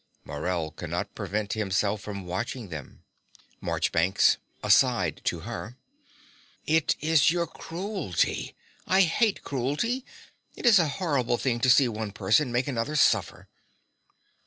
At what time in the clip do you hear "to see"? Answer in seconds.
11.59-11.87